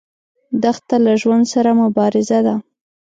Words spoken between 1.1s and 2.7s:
ژوند سره مبارزه ده.